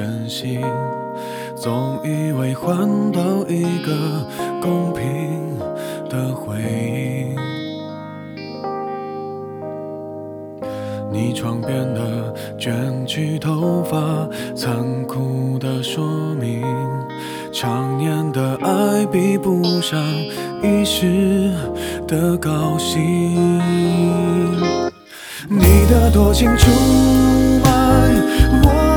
[0.00, 0.62] 真心
[1.54, 3.92] 总以为换到一个
[4.58, 5.58] 公平
[6.08, 7.36] 的回应。
[11.12, 16.02] 你床边的卷曲头发，残酷的说
[16.40, 16.62] 明，
[17.52, 20.02] 常年的爱比不上
[20.62, 21.52] 一时
[22.08, 23.60] 的高兴。
[25.46, 26.70] 你的多情出
[27.62, 27.70] 卖
[28.62, 28.89] 我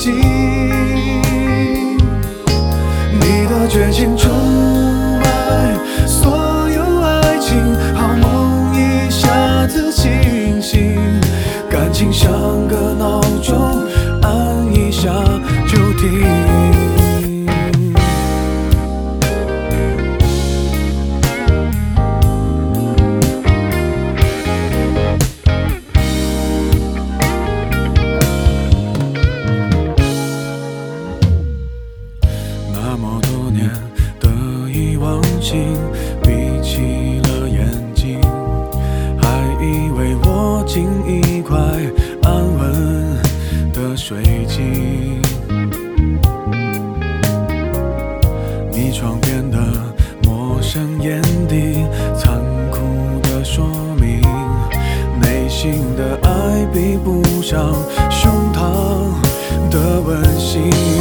[0.00, 0.08] 来灰烬。
[3.12, 4.28] 你的绝情出
[5.22, 5.76] 卖
[6.06, 7.58] 所有爱情，
[7.94, 10.96] 好梦一下子清醒，
[11.68, 12.32] 感情像
[12.66, 13.84] 个闹钟，
[14.22, 15.10] 按一下
[15.68, 16.69] 就停。
[56.72, 57.74] 比不上
[58.10, 59.12] 胸膛
[59.70, 60.99] 的温馨。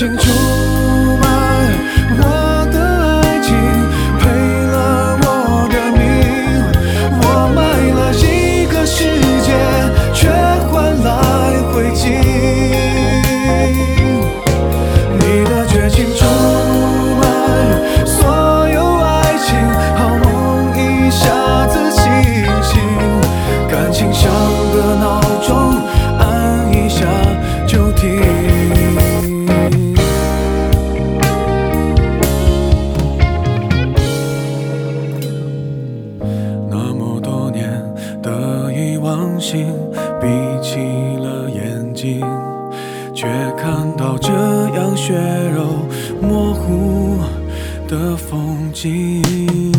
[0.00, 0.39] 清楚。
[39.10, 39.66] 伤心，
[40.20, 40.28] 闭
[40.62, 40.76] 起
[41.16, 42.20] 了眼睛，
[43.12, 43.26] 却
[43.58, 44.30] 看到这
[44.76, 45.14] 样血
[45.52, 45.64] 肉
[46.22, 47.18] 模糊
[47.88, 49.69] 的风景。